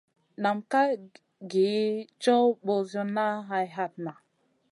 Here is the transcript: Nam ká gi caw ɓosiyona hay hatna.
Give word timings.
Nam 0.41 0.57
ká 0.71 0.81
gi 1.51 1.71
caw 2.23 2.45
ɓosiyona 2.65 3.25
hay 3.49 3.65
hatna. 3.75 4.11